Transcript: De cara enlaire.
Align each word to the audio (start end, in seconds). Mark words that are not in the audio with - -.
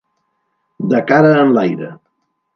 De 0.95 1.03
cara 1.11 1.35
enlaire. 1.43 1.93